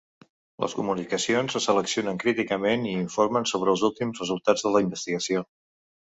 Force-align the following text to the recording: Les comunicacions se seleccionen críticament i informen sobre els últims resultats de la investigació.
Les 0.63 0.73
comunicacions 0.77 1.51
se 1.55 1.59
seleccionen 1.65 2.17
críticament 2.23 2.87
i 2.87 2.93
informen 3.01 3.45
sobre 3.51 3.71
els 3.77 3.83
últims 3.89 4.23
resultats 4.25 4.65
de 4.69 4.73
la 4.77 4.83
investigació. 4.87 5.45